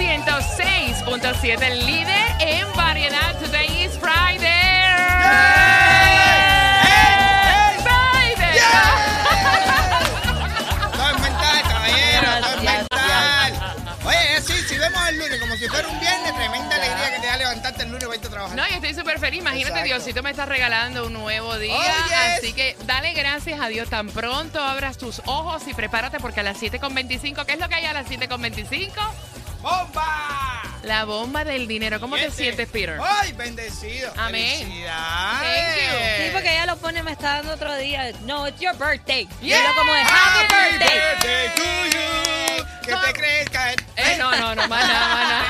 106.7, 0.00 1.62
el 1.62 1.84
líder 1.84 2.26
en 2.40 2.66
variedad. 2.74 3.38
Today 3.38 3.84
is 3.84 3.98
Friday. 3.98 4.48
Friday. 7.82 8.48
Todo 10.96 11.10
es 11.10 11.20
mental, 11.20 11.62
caballero, 11.68 12.28
todo 12.40 12.54
es 12.56 12.62
mental. 12.64 13.76
Oye, 14.06 14.40
sí, 14.40 14.54
si 14.66 14.78
vemos 14.78 15.06
el 15.10 15.18
lunes 15.18 15.38
como 15.38 15.54
si 15.56 15.68
fuera 15.68 15.86
un 15.86 16.00
viernes, 16.00 16.34
tremenda 16.34 16.76
alegría 16.76 17.14
que 17.14 17.20
te 17.20 17.26
da 17.26 17.36
levantarte 17.36 17.82
el 17.82 17.88
lunes 17.90 18.04
y 18.04 18.06
vayas 18.06 18.24
a 18.24 18.28
trabajar. 18.30 18.56
No, 18.56 18.66
yo 18.68 18.74
estoy 18.76 18.94
súper 18.94 19.18
feliz. 19.18 19.40
Imagínate, 19.40 19.80
Exacto. 19.80 19.96
Diosito 19.96 20.22
me 20.22 20.30
está 20.30 20.46
regalando 20.46 21.04
un 21.06 21.12
nuevo 21.12 21.58
día. 21.58 21.76
Oh, 21.76 21.82
yes. 22.08 22.38
Así 22.38 22.54
que 22.54 22.74
dale 22.86 23.12
gracias 23.12 23.60
a 23.60 23.68
Dios. 23.68 23.90
Tan 23.90 24.08
pronto 24.08 24.64
abras 24.64 24.96
tus 24.96 25.20
ojos 25.26 25.62
y 25.68 25.74
prepárate 25.74 26.20
porque 26.20 26.40
a 26.40 26.42
las 26.42 26.56
7.25, 26.62 27.44
¿qué 27.44 27.52
es 27.52 27.58
lo 27.60 27.68
que 27.68 27.74
hay 27.74 27.84
a 27.84 27.92
las 27.92 28.06
7.25? 28.08 28.88
¡Bomba! 29.62 30.62
La 30.82 31.04
bomba 31.04 31.44
del 31.44 31.68
dinero. 31.68 32.00
¿Cómo 32.00 32.16
te 32.16 32.30
sientes, 32.30 32.68
Peter? 32.68 32.98
¡Ay, 33.04 33.32
bendecido! 33.32 34.12
Amén. 34.16 34.60
¡Felicidades! 34.60 35.76
Thank 35.76 36.16
Sí, 36.16 36.30
porque 36.32 36.50
ella 36.52 36.66
lo 36.66 36.76
pone, 36.78 37.02
me 37.02 37.12
está 37.12 37.36
dando 37.36 37.52
otro 37.52 37.76
día. 37.76 38.12
No, 38.22 38.46
it's 38.48 38.60
your 38.60 38.74
birthday. 38.76 39.28
Yeah. 39.42 39.60
Y 39.60 39.64
yo 39.64 39.74
como 39.74 39.92
de 39.92 40.00
happy 40.00 40.54
birthday. 40.54 41.00
birthday 41.00 41.54
to 41.54 41.62
you. 41.96 42.64
Que 42.82 42.96
te 42.96 43.12
crezca. 43.12 43.72
Eh, 43.72 44.16
no, 44.18 44.30
no, 44.32 44.54
no, 44.54 44.68
más 44.68 44.86
nada, 44.88 45.08
más 45.14 45.28
nada. 45.28 45.46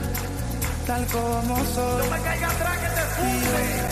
Tal 0.86 1.06
como 1.08 1.56
soy. 1.66 2.06
No 2.06 2.10
me 2.10 2.22
caigas 2.22 2.54
atrás 2.54 2.78
que 2.78 2.86
te 2.86 3.02
ya 3.76 3.91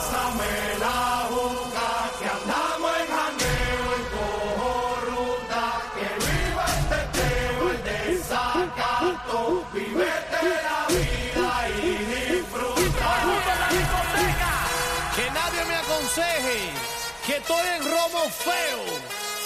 estoy 17.41 17.67
en 17.75 17.83
Romo 17.83 18.29
feo, 18.29 18.83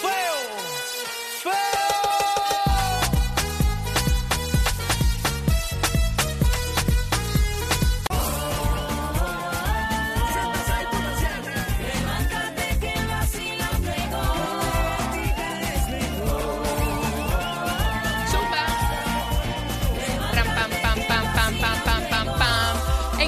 feo, 0.02 0.38
feo. 1.44 1.86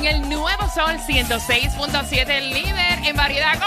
el 0.08 0.30
nuevo 0.30 0.70
Sol 0.70 0.98
106.7, 1.06 2.30
el 2.30 2.50
líder 2.52 3.00
en 3.04 3.16
variedad. 3.18 3.60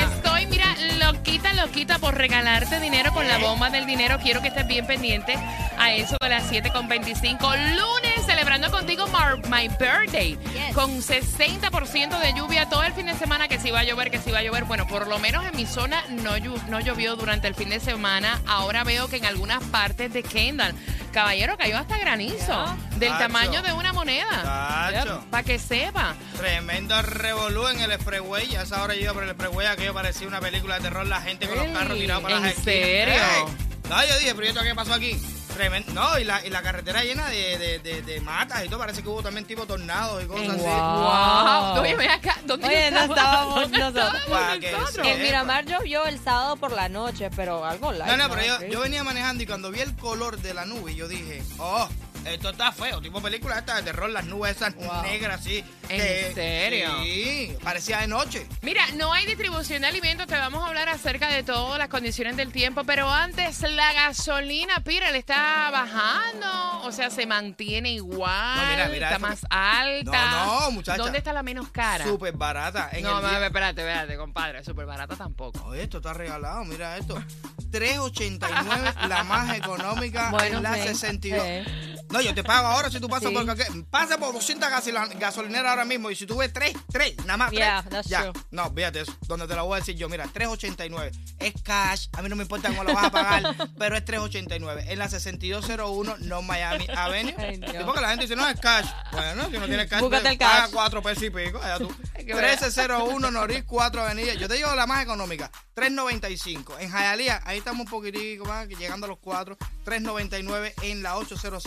Estoy, 0.00 0.46
mira, 0.46 0.74
loquita, 0.98 1.52
loquita 1.54 1.98
por 1.98 2.14
regalarte 2.14 2.80
dinero 2.80 3.12
con 3.12 3.28
la 3.28 3.38
bomba 3.38 3.70
del 3.70 3.86
dinero. 3.86 4.18
Quiero 4.22 4.40
que 4.42 4.48
estés 4.48 4.66
bien 4.66 4.86
pendiente 4.86 5.38
a 5.78 5.92
eso 5.92 6.16
de 6.20 6.28
las 6.28 6.50
7.25. 6.50 7.40
Lunes, 7.76 8.26
celebrando 8.26 8.70
contigo 8.70 9.06
Mar- 9.08 9.38
My 9.48 9.68
Birthday. 9.68 10.36
Yes. 10.52 10.74
Con 10.74 10.90
60% 11.02 12.18
de 12.18 12.32
lluvia 12.34 12.68
todo 12.68 12.82
el 12.84 12.92
fin 12.92 13.06
de 13.06 13.14
semana, 13.14 13.48
que 13.48 13.58
si 13.58 13.70
va 13.70 13.80
a 13.80 13.84
llover, 13.84 14.10
que 14.10 14.18
si 14.18 14.30
va 14.30 14.38
a 14.38 14.42
llover. 14.42 14.64
Bueno, 14.64 14.86
por 14.86 15.06
lo 15.06 15.18
menos 15.18 15.44
en 15.46 15.56
mi 15.56 15.66
zona 15.66 16.02
no, 16.08 16.32
no 16.68 16.80
llovió 16.80 17.16
durante 17.16 17.48
el 17.48 17.54
fin 17.54 17.68
de 17.70 17.80
semana. 17.80 18.40
Ahora 18.46 18.84
veo 18.84 19.08
que 19.08 19.16
en 19.16 19.26
algunas 19.26 19.62
partes 19.64 20.12
de 20.12 20.22
Kendall, 20.22 20.74
caballero, 21.12 21.56
cayó 21.56 21.78
hasta 21.78 21.98
granizo. 21.98 22.64
Del 22.96 23.08
Tacho. 23.10 23.18
tamaño 23.20 23.62
de 23.62 23.72
una 23.72 23.92
moneda. 23.92 24.26
Para 25.30 25.42
que 25.42 25.58
sepa. 25.58 26.14
Tremendo 26.36 27.00
revolú 27.02 27.66
en 27.68 27.80
el 27.80 27.92
expressway. 27.92 28.56
A 28.56 28.62
esa 28.62 28.82
hora 28.82 28.94
yo 28.94 29.00
iba 29.02 29.12
por 29.12 29.22
el 29.22 29.30
expressway, 29.30 29.66
aquello 29.66 29.94
parecía 29.94 30.26
una 30.26 30.40
película 30.40 30.76
de 30.76 30.80
terror, 30.82 31.06
la 31.06 31.20
gente 31.20 31.46
con 31.48 31.56
los 31.58 31.66
carros 31.68 31.98
tirados 31.98 32.22
para 32.22 32.36
¿en 32.36 32.42
las 32.42 32.52
esquinas. 32.52 32.64
serio? 32.64 33.14
Ey. 33.14 33.66
No, 33.88 34.04
yo 34.04 34.18
dije, 34.18 34.34
pero 34.34 34.46
¿y 34.46 34.48
esto 34.48 34.62
qué 34.62 34.74
pasó 34.74 34.94
aquí? 34.94 35.20
Tremendo. 35.56 35.92
No, 35.92 36.18
y 36.18 36.24
la, 36.24 36.44
y 36.44 36.50
la 36.50 36.62
carretera 36.62 37.02
llena 37.02 37.28
de, 37.28 37.58
de, 37.58 37.78
de, 37.78 38.02
de 38.02 38.20
matas 38.20 38.64
y 38.64 38.68
todo. 38.68 38.78
Parece 38.78 39.02
que 39.02 39.08
hubo 39.08 39.22
también 39.22 39.46
tipo 39.46 39.66
tornados 39.66 40.22
y 40.22 40.26
cosas 40.26 40.50
así. 40.56 40.64
Wow. 40.64 41.80
Oye, 41.82 41.96
ven 41.96 42.10
acá. 42.10 42.36
¿Dónde 42.44 42.66
Oye, 42.66 42.90
no 42.90 43.00
estábamos? 43.00 43.16
estábamos 43.16 43.54
¿Dónde 43.62 43.78
nosotros. 43.78 44.80
nosotros? 44.80 45.06
En 45.06 45.22
Miramar 45.22 45.64
llovió 45.64 46.04
el 46.06 46.18
sábado 46.22 46.56
por 46.56 46.72
la 46.72 46.88
noche, 46.88 47.30
pero 47.34 47.64
algo 47.64 47.92
light. 47.92 48.10
No, 48.10 48.16
no, 48.16 48.34
pero 48.34 48.46
yo, 48.60 48.66
yo 48.68 48.80
venía 48.80 49.02
manejando 49.04 49.42
y 49.42 49.46
cuando 49.46 49.70
vi 49.70 49.80
el 49.80 49.94
color 49.96 50.38
de 50.38 50.54
la 50.54 50.64
nube, 50.66 50.94
yo 50.94 51.08
dije, 51.08 51.42
oh, 51.58 51.88
esto 52.26 52.50
está 52.50 52.72
feo. 52.72 53.00
Tipo 53.00 53.20
película 53.20 53.58
esta 53.58 53.76
de 53.76 53.82
terror, 53.82 54.10
las 54.10 54.24
nubes 54.26 54.56
esas 54.56 54.74
Wow. 54.74 55.02
negras 55.02 55.40
así. 55.40 55.64
¿En 55.88 56.00
que- 56.00 56.32
serio? 56.34 56.90
Sí, 57.04 57.56
parecía 57.62 57.98
de 57.98 58.06
noche. 58.08 58.46
Mira, 58.62 58.84
no 58.94 59.12
hay 59.12 59.26
distribución 59.26 59.82
de 59.82 59.88
alimentos, 59.88 60.26
te 60.26 60.34
vamos 60.36 60.62
a 60.64 60.66
hablar 60.68 60.88
acerca 60.88 61.28
de 61.28 61.42
todas 61.42 61.78
las 61.78 61.88
condiciones 61.88 62.36
del 62.36 62.52
tiempo, 62.52 62.84
pero 62.84 63.10
antes 63.12 63.60
la 63.62 63.92
gasolina, 63.92 64.80
Pira, 64.84 65.10
le 65.10 65.18
está 65.18 65.70
bajando, 65.70 66.82
o 66.86 66.92
sea, 66.92 67.10
se 67.10 67.26
mantiene 67.26 67.92
igual, 67.92 68.56
No, 68.58 68.70
mira, 68.70 68.88
mira 68.88 69.06
está 69.12 69.16
eso. 69.16 69.26
más 69.26 69.46
alta. 69.50 70.30
No, 70.30 70.60
no, 70.62 70.70
muchacha. 70.72 70.98
¿Dónde 71.02 71.18
está 71.18 71.32
la 71.32 71.42
menos 71.42 71.68
cara? 71.70 72.04
Súper 72.04 72.32
barata. 72.34 72.88
En 72.92 73.02
no, 73.04 73.16
el 73.18 73.22
mami, 73.22 73.44
espérate, 73.44 73.80
espérate, 73.82 74.16
compadre, 74.16 74.64
súper 74.64 74.86
barata 74.86 75.16
tampoco. 75.16 75.62
Oye, 75.66 75.82
esto 75.84 75.98
está 75.98 76.12
regalado, 76.12 76.64
mira 76.64 76.96
esto. 76.96 77.22
3.89, 77.70 78.94
la 79.08 79.24
más 79.24 79.56
económica 79.56 80.30
Bueno, 80.30 80.58
en 80.58 80.62
la 80.62 80.74
sí. 80.74 80.82
62. 80.88 81.42
Sí. 81.46 81.85
No, 82.10 82.20
yo 82.20 82.34
te 82.34 82.44
pago 82.44 82.68
ahora 82.68 82.90
si 82.90 83.00
tú 83.00 83.08
pasas 83.08 83.28
Sí. 83.30 83.34
por 83.34 83.44
cualquier- 83.44 83.84
Pasa 83.90 84.18
por 84.18 84.32
200 84.32 84.68
gasol- 84.70 85.18
gasolineras 85.18 85.70
ahora 85.70 85.84
mismo 85.84 86.10
y 86.10 86.16
si 86.16 86.26
tú 86.26 86.36
ves 86.36 86.52
3, 86.52 86.72
3, 86.90 87.16
nada 87.24 87.36
más 87.36 87.48
3. 87.50 87.58
Yeah, 87.60 87.82
that's 87.82 88.08
ya. 88.08 88.30
true. 88.30 88.42
No, 88.50 88.70
fíjate 88.72 89.00
eso. 89.00 89.16
Donde 89.26 89.46
te 89.46 89.54
lo 89.54 89.64
voy 89.66 89.76
a 89.76 89.80
decir 89.80 89.96
yo, 89.96 90.08
mira, 90.08 90.26
3.89. 90.32 91.10
Es 91.38 91.54
cash. 91.62 92.08
A 92.12 92.22
mí 92.22 92.28
no 92.28 92.36
me 92.36 92.42
importa 92.42 92.68
cómo 92.68 92.84
lo 92.84 92.94
vas 92.94 93.04
a 93.06 93.10
pagar, 93.10 93.42
pero 93.78 93.96
es 93.96 94.04
3.89. 94.04 94.84
En 94.88 94.98
la 94.98 95.08
6201 95.08 96.16
No 96.20 96.42
Miami 96.42 96.86
Avenue. 96.96 97.34
Ay. 97.38 97.56
Sí, 97.56 97.76
porque 97.84 98.00
la 98.00 98.08
gente 98.10 98.24
dice, 98.24 98.36
no 98.36 98.46
es 98.48 98.58
cash. 98.60 98.86
Bueno, 99.12 99.46
si 99.50 99.58
no 99.58 99.66
tienes 99.66 99.88
cash, 99.88 100.00
Búscate 100.00 100.28
el 100.30 100.38
paga 100.38 100.62
cash. 100.62 100.70
4 100.72 101.02
pesos 101.02 101.22
y 101.24 101.30
pico. 101.30 101.58
Allá 101.62 101.78
tú. 101.78 101.94
que 102.16 102.34
ver. 102.34 102.44
1301 102.44 103.30
Noris 103.30 103.64
4 103.64 104.02
Avenida. 104.02 104.34
Yo 104.34 104.48
te 104.48 104.54
digo 104.54 104.74
la 104.74 104.86
más 104.86 105.02
económica, 105.02 105.50
395. 105.74 106.78
En 106.78 106.90
Hialeah, 106.90 107.42
ahí 107.44 107.58
estamos 107.58 107.84
un 107.84 107.90
poquitico 107.90 108.44
más, 108.44 108.66
que 108.68 108.74
llegando 108.76 109.06
a 109.06 109.08
los 109.08 109.18
4. 109.18 109.56
399 109.84 110.74
en 110.82 111.02
la 111.02 111.16
800 111.16 111.62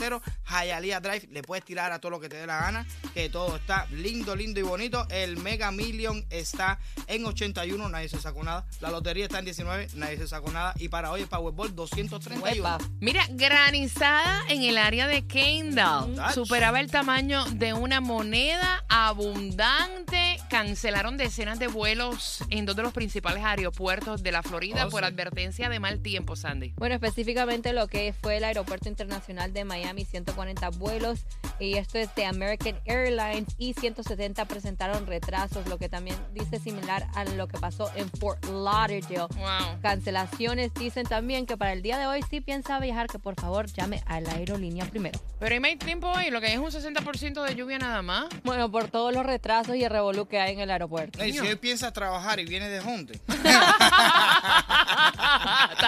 Hialeah 0.50 1.00
Drive. 1.00 1.28
Le 1.32 1.42
puedes 1.44 1.64
tirar 1.66 1.92
a 1.92 2.00
todo 2.00 2.12
lo 2.12 2.20
que 2.20 2.30
te 2.30 2.38
dé 2.38 2.48
la 2.48 2.60
gana, 2.60 2.86
que 3.14 3.30
todo 3.30 3.56
está 3.58 3.86
lindo, 3.92 4.36
lindo 4.36 4.60
y 4.60 4.64
bonito. 4.64 5.06
El 5.10 5.38
Mega 5.38 5.72
Million 5.72 6.26
está 6.30 6.80
en 7.08 7.26
81, 7.26 7.90
nadie 7.90 8.10
se 8.10 8.20
sacó 8.20 8.44
nada. 8.44 8.66
La 8.80 8.90
lotería 8.92 9.26
está 9.26 9.40
en 9.40 9.46
19, 9.46 9.90
nadie 9.96 10.18
se 10.18 10.28
sacó 10.28 10.52
nada. 10.52 10.74
Y 10.78 10.90
para 10.90 11.12
hoy 11.12 11.22
el 11.22 11.28
Powerball 11.28 11.76
231. 11.76 12.44
Huepa. 12.44 12.78
Mira, 13.00 13.26
granizada 13.30 14.44
en 14.50 14.64
el 14.64 14.78
área 14.78 15.08
de 15.08 15.26
Kendall. 15.28 16.16
Superaba 16.34 16.80
el 16.80 16.90
tamaño 16.92 17.46
de 17.52 17.74
una 17.74 18.02
moneda 18.02 18.84
abundante. 18.90 20.38
Cancelaron 20.50 21.18
decenas 21.18 21.60
de 21.60 21.68
vuelos 21.68 22.44
en 22.50 22.66
dos 22.66 22.76
de 22.76 22.84
los 22.84 22.94
principales 22.94 23.44
aeropuertos 23.44 24.24
de 24.24 24.32
la 24.32 24.42
Florida 24.44 24.86
Oh, 24.88 24.90
por 24.90 25.02
sí. 25.02 25.06
advertencia 25.08 25.70
de 25.70 25.80
mal 25.80 26.02
tiempo, 26.02 26.36
Sandy. 26.36 26.74
Bueno, 26.78 26.96
específicamente 26.96 27.74
lo 27.74 27.88
que 27.88 28.14
fue 28.14 28.38
el 28.38 28.44
Aeropuerto 28.44 28.88
Internacional 28.90 29.52
de 29.54 29.66
Miami, 29.66 30.06
140 30.20 30.70
vuelos, 30.72 31.20
y 31.60 31.76
esto 31.76 31.98
es 31.98 32.14
de 32.16 32.26
American 32.26 32.80
Airlines, 32.86 33.54
y 33.58 33.74
170 33.74 34.46
presentaron 34.46 35.08
retrasos, 35.08 35.68
lo 35.68 35.78
que 35.78 35.90
también 35.90 36.18
dice 36.34 36.60
similar 36.60 37.08
a 37.16 37.26
lo 37.26 37.48
que 37.48 37.58
pasó 37.58 37.92
en 37.96 38.10
Fort 38.10 38.44
Lauderdale. 38.46 39.28
Wow. 39.36 39.82
Cancelaciones 39.82 40.74
dicen 40.74 41.06
también 41.06 41.46
que 41.46 41.58
para 41.58 41.74
el 41.74 41.82
día 41.82 41.98
de 41.98 42.08
hoy, 42.08 42.22
si 42.30 42.42
piensa 42.42 42.80
viajar, 42.80 43.08
que 43.08 43.20
por 43.20 43.36
favor 43.36 43.68
llame 43.68 44.04
a 44.06 44.20
la 44.20 44.34
aerolínea 44.34 44.86
primero. 44.86 45.20
Pero 45.40 45.54
hay 45.54 45.60
mal 45.60 45.78
tiempo 45.78 46.08
hoy, 46.08 46.30
lo 46.30 46.42
que 46.42 46.48
hay 46.48 46.54
es 46.54 46.60
un 46.60 46.72
60% 46.72 47.44
de 47.44 47.56
lluvia 47.56 47.80
nada 47.80 48.02
más. 48.02 48.28
Bueno, 48.44 48.70
por 48.70 48.90
todos 48.90 49.14
los 49.14 49.26
retrasos 49.26 49.76
y 49.76 49.84
el 49.84 49.90
revolú 49.90 50.28
que 50.28 50.40
hay 50.40 50.54
en 50.54 50.60
el 50.60 50.72
aeropuerto. 50.72 51.20
Si 51.20 51.40
hoy 51.40 51.56
piensas 51.56 51.94
trabajar 51.94 52.40
y 52.40 52.46
vienes 52.46 52.70
de 52.70 52.80
Honte. 52.80 53.20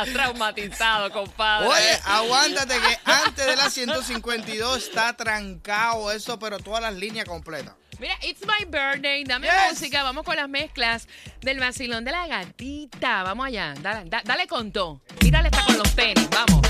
Estás 0.01 0.13
traumatizado, 0.13 1.11
compadre. 1.11 1.67
Oye, 1.67 1.99
aguántate 2.05 2.75
que 2.79 2.99
antes 3.05 3.45
de 3.45 3.55
la 3.55 3.69
152 3.69 4.77
está 4.77 5.15
trancado 5.15 6.11
eso, 6.11 6.39
pero 6.39 6.59
todas 6.59 6.81
las 6.81 6.93
líneas 6.93 7.25
completas. 7.25 7.73
Mira, 7.99 8.15
it's 8.23 8.41
my 8.47 8.65
birthday. 8.65 9.23
Dame 9.23 9.45
Yes. 9.47 9.79
música. 9.79 10.01
Vamos 10.01 10.23
con 10.25 10.35
las 10.35 10.49
mezclas 10.49 11.07
del 11.41 11.59
vacilón 11.59 12.03
de 12.03 12.11
la 12.11 12.25
gatita. 12.25 13.21
Vamos 13.21 13.45
allá. 13.45 13.75
Dale, 13.79 14.09
da- 14.09 14.23
dale 14.25 14.47
con 14.47 14.71
todo. 14.71 15.01
Tírale 15.19 15.49
hasta 15.49 15.63
con 15.65 15.77
los 15.77 15.95
tenis. 15.95 16.27
Vamos. 16.31 16.67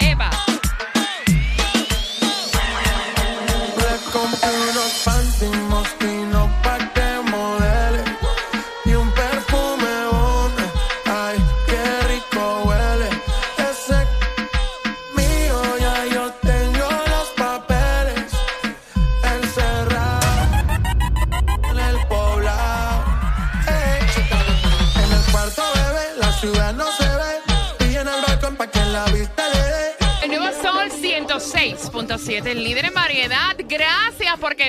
Eva. 0.00 0.30
Le 3.76 4.10
compré 4.12 4.50
unos 4.70 4.92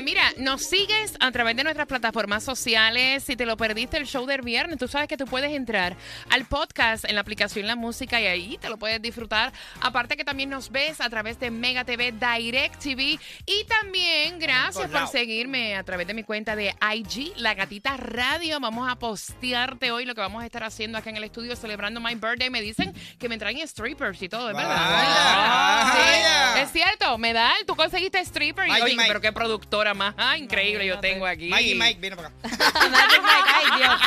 mira, 0.10 0.24
nos 0.38 0.64
sigues 0.64 1.14
a 1.20 1.32
través 1.32 1.56
de 1.56 1.64
nuestras 1.64 1.86
plataformas 1.88 2.44
sociales. 2.44 3.24
Si 3.24 3.36
te 3.36 3.46
lo 3.46 3.56
perdiste 3.58 3.98
el 3.98 4.08
show 4.08 4.26
del 4.26 4.42
viernes, 4.42 4.80
tú 4.80 4.88
sabes 4.88 5.08
que 5.08 5.18
tú 5.18 5.26
puedes 5.26 5.52
entrar 5.52 5.96
al 6.32 6.46
podcast 6.46 7.06
en 7.06 7.14
la 7.14 7.22
aplicación 7.22 7.68
La 7.68 7.76
Música 7.76 8.20
y 8.20 8.26
ahí 8.26 8.58
te 8.58 8.70
lo 8.70 8.78
puedes 8.78 9.00
disfrutar. 9.04 9.54
Aparte 9.82 10.18
que 10.18 10.24
también 10.26 10.50
nos 10.50 10.72
ves 10.72 11.00
a 11.00 11.10
través 11.12 11.40
de 11.40 11.52
Mega 11.52 11.84
TV, 11.86 12.12
Direct 12.12 12.80
TV 12.82 13.20
y 13.46 13.64
también 13.66 14.40
gracias 14.40 14.90
por 14.90 15.08
seguirme 15.10 15.76
a 15.76 15.84
través 15.84 16.08
de 16.08 16.16
mi 16.16 16.24
cuenta 16.24 16.56
de 16.56 16.74
IG, 16.96 17.34
La 17.38 17.54
Gatita 17.54 17.96
Radio. 17.98 18.60
Vamos 18.60 18.90
a 18.92 18.96
postearte 18.98 19.92
hoy 19.92 20.06
lo 20.06 20.16
que 20.16 20.22
vamos 20.22 20.42
a 20.42 20.46
estar 20.48 20.64
haciendo 20.64 20.98
acá 20.98 21.12
en 21.12 21.18
el 21.18 21.24
estudio 21.24 21.56
celebrando 21.56 22.02
my 22.02 22.16
birthday. 22.16 22.50
Me 22.50 22.62
dicen 22.62 22.96
que 23.20 23.30
me 23.30 23.38
traen 23.38 23.60
strippers 23.68 24.20
y 24.24 24.30
todo, 24.30 24.50
¿es 24.50 24.56
verdad? 24.56 24.76
Vaya, 24.76 25.92
Sí, 25.94 26.00
vaya. 26.00 26.62
es 26.64 26.72
cierto, 26.72 27.16
Medal, 27.20 27.54
tú 27.68 27.76
conseguiste 27.76 28.20
stripper 28.22 28.68
y 28.70 28.72
Mike. 28.72 29.04
pero 29.08 29.22
qué 29.22 29.32
productora 29.32 29.94
más 30.00 30.16
ah, 30.18 30.38
increíble 30.38 30.86
yo 30.86 31.00
tengo 31.00 31.26
aquí. 31.26 31.50
Mike 31.50 31.70
y 31.70 31.76
Mike, 31.76 32.00
viene 32.00 32.16
para 32.16 32.30
acá. 32.30 32.38
Magic 32.90 33.22
Mike, 33.22 33.50
ay 33.54 33.66
Dios 33.78 34.02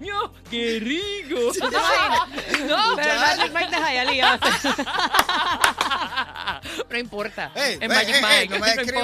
mío. 0.00 0.12
No, 0.12 0.34
qué 0.50 0.80
rico. 0.80 1.52
No, 2.66 2.96
pero 2.96 3.14
Magic 3.20 3.52
Mike 3.54 3.70
de 3.70 3.76
Hialeah. 3.78 4.40
No 6.90 6.98
importa. 6.98 7.52
Ey, 7.54 7.74
es 7.74 7.82
ey, 7.82 7.88
Magic 7.88 8.16
Mike. 8.20 8.48
no 8.48 8.58
me 8.58 8.70
importa, 8.72 8.82
no 8.82 8.84
gente 8.84 8.92
que 8.92 9.00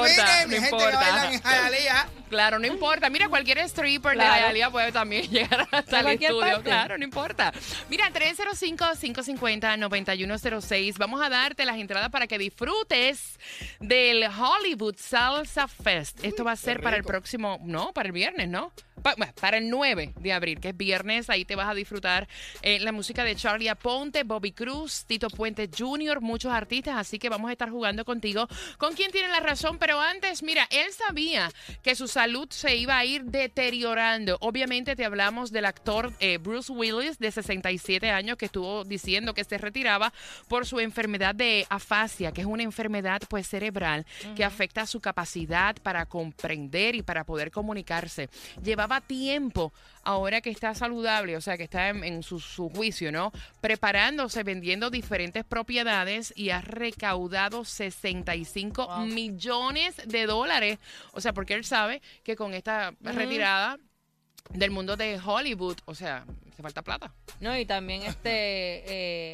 bailan 0.97 1.32
en 1.32 1.35
importa. 1.35 2.09
Claro, 2.35 2.59
no 2.59 2.67
importa. 2.67 3.09
Mira, 3.11 3.29
cualquier 3.29 3.59
stripper 3.59 4.19
de. 4.19 4.25
Hialeah 4.25 4.69
puede 4.71 4.91
también 4.91 5.23
llegar 5.31 5.69
hasta 5.71 5.99
el 5.99 6.05
cualquier 6.05 6.32
estudio. 6.32 6.55
parte. 6.55 6.65
Claro, 6.65 6.99
no 6.99 7.05
importa. 7.05 7.53
Mira, 7.88 8.11
305-550-9106. 8.12 10.99
Vamos 10.99 11.23
a 11.23 11.29
darte 11.29 11.65
las 11.65 11.79
entradas 11.79 12.11
para 12.11 12.26
que 12.26 12.37
disfrutes 12.38 13.38
del 13.79 14.25
Hollywood 14.64 14.96
Salsa 14.96 15.69
Fest. 15.69 16.25
Esto 16.25 16.43
va 16.43 16.52
a 16.52 16.56
ser 16.56 16.81
para 16.81 16.96
el 16.96 17.05
próximo, 17.05 17.58
no, 17.62 17.93
para 17.93 18.06
el 18.06 18.12
viernes, 18.14 18.49
¿no? 18.49 18.72
Pa- 19.04 19.14
bueno, 19.18 19.34
para 19.38 19.58
el 19.58 19.68
9 19.68 20.14
de 20.18 20.32
abril, 20.32 20.60
que 20.60 20.70
es 20.70 20.76
viernes, 20.76 21.28
ahí 21.28 21.44
te 21.44 21.56
vas 21.56 21.68
a 21.68 21.74
disfrutar 21.74 22.26
eh, 22.62 22.80
la 22.80 22.90
música 22.90 23.22
de 23.22 23.36
Charlie 23.36 23.68
Aponte, 23.68 24.22
Bobby 24.24 24.52
Cruz, 24.52 25.04
Tito 25.06 25.28
Puente 25.28 25.68
Jr., 25.76 26.22
muchos 26.22 26.50
artistas, 26.50 26.96
así 26.96 27.18
que 27.18 27.28
vamos 27.28 27.50
a 27.50 27.52
estar 27.52 27.68
jugando 27.68 28.06
contigo. 28.06 28.48
¿Con 28.78 28.94
quién 28.94 29.10
tiene 29.10 29.28
la 29.28 29.40
razón? 29.40 29.76
Pero 29.78 30.00
antes, 30.00 30.42
mira, 30.42 30.66
él 30.70 30.90
sabía 30.90 31.50
que 31.82 31.94
su 31.94 32.08
salud 32.08 32.48
se 32.50 32.76
iba 32.76 32.96
a 32.96 33.04
ir 33.04 33.24
deteriorando. 33.24 34.38
Obviamente 34.40 34.96
te 34.96 35.04
hablamos 35.04 35.52
del 35.52 35.66
actor 35.66 36.12
eh, 36.20 36.38
Bruce 36.38 36.73
Willis, 36.73 37.18
de 37.18 37.30
67 37.30 38.11
años, 38.11 38.38
que 38.38 38.46
estuvo 38.46 38.84
diciendo 38.84 39.34
que 39.34 39.44
se 39.44 39.58
retiraba 39.58 40.14
por 40.49 40.64
su 40.66 40.80
enfermedad 40.80 41.34
de 41.34 41.66
afasia, 41.68 42.32
que 42.32 42.40
es 42.40 42.46
una 42.46 42.62
enfermedad 42.62 43.20
pues 43.28 43.46
cerebral 43.49 44.06
que 44.34 44.44
afecta 44.44 44.87
su 44.87 45.00
capacidad 45.00 45.76
para 45.82 46.06
comprender 46.06 46.94
y 46.94 47.02
para 47.02 47.25
poder 47.25 47.50
comunicarse. 47.50 48.30
Llevaba 48.62 48.93
tiempo, 49.00 49.72
ahora 50.02 50.40
que 50.40 50.50
está 50.50 50.74
saludable, 50.74 51.36
o 51.36 51.40
sea, 51.40 51.56
que 51.56 51.64
está 51.64 51.88
en, 51.88 52.04
en 52.04 52.22
su, 52.22 52.40
su 52.40 52.68
juicio, 52.70 53.12
¿no? 53.12 53.32
Preparándose, 53.60 54.42
vendiendo 54.42 54.90
diferentes 54.90 55.44
propiedades 55.44 56.32
y 56.36 56.50
ha 56.50 56.60
recaudado 56.60 57.64
65 57.64 58.98
millones 59.06 59.96
de 60.06 60.26
dólares. 60.26 60.78
O 61.12 61.20
sea, 61.20 61.32
porque 61.32 61.54
él 61.54 61.64
sabe 61.64 62.02
que 62.22 62.36
con 62.36 62.54
esta 62.54 62.94
retirada 63.00 63.78
del 64.50 64.70
mundo 64.70 64.96
de 64.96 65.18
Hollywood, 65.24 65.78
o 65.86 65.94
sea, 65.94 66.26
hace 66.52 66.62
falta 66.62 66.82
plata. 66.82 67.12
No, 67.40 67.56
y 67.56 67.64
también 67.66 68.02
este 68.02 68.28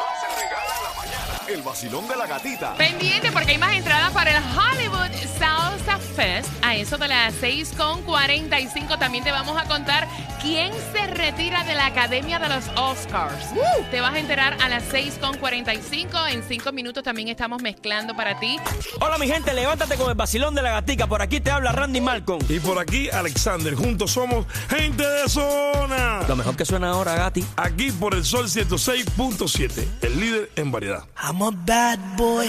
El 1.47 1.61
vacilón 1.61 2.09
de 2.09 2.17
la 2.17 2.27
gatita. 2.27 2.75
Pendiente 2.75 3.31
porque 3.31 3.53
hay 3.53 3.59
más 3.59 3.75
entradas 3.75 4.13
para 4.13 4.39
el 4.39 4.43
Hollywood 4.43 5.11
Salsa 5.39 5.99
Fest. 5.99 6.49
A 6.63 6.75
eso 6.75 6.97
de 6.97 7.09
las 7.09 7.35
6.45 7.35 8.99
también 8.99 9.25
te 9.25 9.31
vamos 9.31 9.61
a 9.61 9.65
contar 9.65 10.09
quién 10.41 10.73
se 10.93 11.07
retira 11.07 11.63
de 11.65 11.75
la 11.75 11.87
Academia 11.87 12.39
de 12.39 12.49
los 12.49 12.65
Oscars. 12.77 13.51
Te 13.91 14.01
vas 14.01 14.15
a 14.15 14.19
enterar 14.19 14.57
a 14.63 14.71
las 14.71 14.85
6.45. 14.91 16.33
En 16.33 16.43
5 16.43 16.73
minutos 16.73 17.03
también 17.03 17.29
estamos 17.29 17.61
mezclando 17.61 18.17
para 18.17 18.41
ti. 18.41 18.59
Hola 19.01 19.19
mi 19.19 19.27
gente, 19.27 19.53
levántate 19.53 19.97
con 19.97 20.09
el 20.09 20.15
vacilón 20.15 20.55
de 20.55 20.63
la 20.63 20.71
gatica. 20.71 21.07
Por 21.07 21.21
aquí 21.21 21.41
te 21.41 21.51
habla 21.51 21.73
Randy 21.73 22.01
Malcolm. 22.01 22.43
Y 22.49 22.59
por 22.59 22.79
aquí, 22.79 23.11
Alexander. 23.11 23.75
Juntos 23.75 24.13
somos 24.13 24.47
gente 24.71 25.07
de 25.07 25.29
zona. 25.29 26.23
Lo 26.27 26.37
mejor 26.37 26.57
que 26.57 26.65
suena 26.65 26.91
ahora, 26.91 27.17
Gati. 27.17 27.45
Aquí 27.57 27.93
por 27.93 28.15
el 28.15 28.25
Sol 28.25 28.47
106.7, 28.47 29.85
el 30.01 30.21
líder 30.21 30.51
en 30.57 30.73
variedad. 30.73 31.05
I'm 31.35 31.43
a 31.43 31.51
bad 31.51 31.99
boy. 32.17 32.49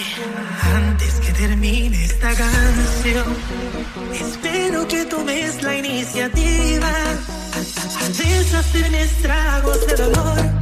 Antes 0.75 1.19
que 1.19 1.31
termine 1.33 2.05
esta 2.05 2.35
canción, 2.35 3.25
espero 4.13 4.87
que 4.87 5.05
tomes 5.05 5.63
la 5.63 5.75
iniciativa 5.75 6.87
a 6.87 8.09
deshacerme 8.09 9.01
estragos 9.01 9.87
de 9.87 9.95
dolor, 9.95 10.54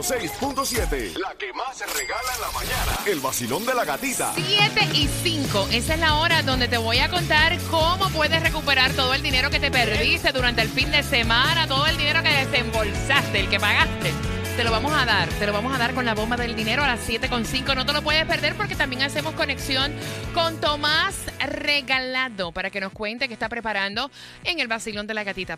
106.7. 0.01 1.19
La 1.19 1.35
que 1.35 1.53
más 1.53 1.77
se 1.77 1.85
regala 1.85 2.35
en 2.35 2.41
la 2.41 2.51
mañana. 2.53 2.99
El 3.05 3.21
vacilón 3.21 3.67
de 3.67 3.75
la 3.75 3.85
gatita. 3.85 4.33
7 4.35 4.89
y 4.95 5.09
5. 5.23 5.69
Esa 5.73 5.95
es 5.95 6.01
la 6.01 6.15
hora 6.15 6.43
donde 6.43 6.69
te 6.69 6.79
voy 6.79 7.01
a 7.01 7.11
contar 7.11 7.59
cómo 7.71 8.09
puedes 8.09 8.43
recuperar 8.43 8.93
todo 8.95 9.13
el 9.13 9.23
dinero 9.23 9.51
que 9.51 9.61
te 9.61 9.71
perdiste 9.71 10.33
durante 10.33 10.63
el 10.63 10.71
fin 10.71 10.91
de 10.91 11.03
semana, 11.03 11.67
todo 11.69 11.87
el 11.87 11.99
dinero 11.99 12.23
que 12.23 12.31
desembolsaste, 12.31 13.41
el 13.41 13.51
que 13.51 13.61
pagaste. 13.61 14.30
Te 14.61 14.65
lo 14.65 14.73
vamos 14.73 14.93
a 14.93 15.07
dar. 15.07 15.27
Te 15.27 15.47
lo 15.47 15.55
vamos 15.55 15.75
a 15.75 15.79
dar 15.79 15.95
con 15.95 16.05
la 16.05 16.15
bomba 16.15 16.37
del 16.37 16.55
dinero 16.55 16.85
a 16.85 16.87
las 16.87 17.09
7.5. 17.09 17.75
No 17.75 17.87
te 17.87 17.95
lo 17.95 18.03
puedes 18.03 18.27
perder 18.27 18.55
porque 18.57 18.77
también 18.77 19.01
hacemos 19.01 19.33
conexión 19.33 19.91
con 20.35 20.61
Tomás 20.61 21.15
Regalado 21.39 22.53
para 22.53 22.69
que 22.69 22.79
nos 22.79 22.93
cuente 22.93 23.27
qué 23.27 23.33
está 23.33 23.49
preparando 23.49 24.11
en 24.45 24.61
el 24.61 24.69
vacilón 24.69 25.07
de 25.07 25.15
la 25.15 25.25
gatita. 25.25 25.55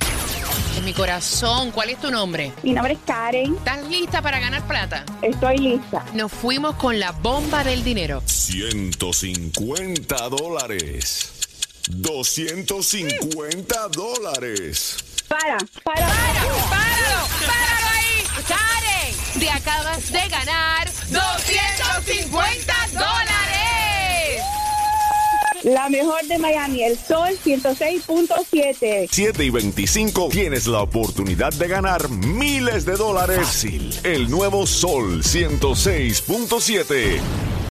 En 0.78 0.84
mi 0.84 0.92
corazón, 0.92 1.72
¿cuál 1.72 1.90
es 1.90 2.00
tu 2.00 2.12
nombre? 2.12 2.52
Mi 2.62 2.74
nombre 2.74 2.92
es 2.92 3.00
Karen. 3.04 3.56
¿Estás 3.56 3.84
lista 3.88 4.22
para 4.22 4.38
ganar 4.38 4.64
plata? 4.68 5.04
Estoy 5.20 5.58
lista. 5.58 6.04
Nos 6.14 6.30
fuimos 6.30 6.76
con 6.76 7.00
la 7.00 7.10
bomba 7.10 7.64
del 7.64 7.82
dinero. 7.82 8.22
150 8.24 10.28
dólares. 10.28 11.32
250 11.88 13.88
dólares. 13.88 14.96
Para, 15.26 15.58
para, 15.82 16.06
¡Páralo! 16.06 16.54
¡Páralo! 16.70 16.70
¡Páralo 16.70 16.70
ahí! 16.70 16.72
¡Karen! 16.72 17.11
Te 19.42 19.50
acabas 19.50 20.12
de 20.12 20.20
ganar 20.28 20.88
250 21.10 22.74
dólares. 22.92 24.40
La 25.64 25.88
mejor 25.88 26.24
de 26.28 26.38
Miami, 26.38 26.84
el 26.84 26.96
Sol 26.96 27.36
106.7. 27.44 29.08
7 29.10 29.44
y 29.44 29.50
25 29.50 30.28
tienes 30.28 30.68
la 30.68 30.82
oportunidad 30.82 31.52
de 31.54 31.66
ganar 31.66 32.08
miles 32.08 32.84
de 32.84 32.92
dólares. 32.92 33.40
Fácil. 33.40 33.92
El 34.04 34.30
nuevo 34.30 34.64
Sol 34.64 35.24
106.7. 35.24 37.51